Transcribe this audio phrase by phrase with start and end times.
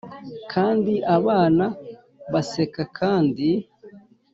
[0.51, 1.65] kandi abana
[2.31, 3.49] baseka kandi